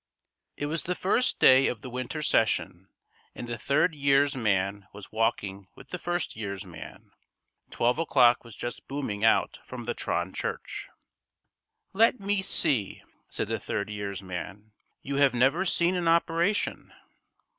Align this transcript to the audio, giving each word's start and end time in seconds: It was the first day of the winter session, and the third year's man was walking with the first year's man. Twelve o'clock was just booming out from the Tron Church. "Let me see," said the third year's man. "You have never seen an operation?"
It 0.57 0.65
was 0.65 0.81
the 0.81 0.95
first 0.95 1.39
day 1.39 1.67
of 1.67 1.81
the 1.81 1.89
winter 1.91 2.23
session, 2.23 2.87
and 3.35 3.47
the 3.47 3.55
third 3.59 3.93
year's 3.93 4.33
man 4.35 4.87
was 4.93 5.11
walking 5.11 5.67
with 5.75 5.89
the 5.89 5.99
first 5.99 6.35
year's 6.35 6.65
man. 6.65 7.11
Twelve 7.69 7.99
o'clock 7.99 8.43
was 8.43 8.55
just 8.55 8.87
booming 8.87 9.23
out 9.23 9.59
from 9.63 9.85
the 9.85 9.93
Tron 9.93 10.33
Church. 10.33 10.87
"Let 11.93 12.19
me 12.19 12.41
see," 12.41 13.03
said 13.29 13.47
the 13.47 13.59
third 13.59 13.91
year's 13.91 14.23
man. 14.23 14.71
"You 15.03 15.17
have 15.17 15.35
never 15.35 15.65
seen 15.65 15.95
an 15.95 16.07
operation?" 16.07 16.91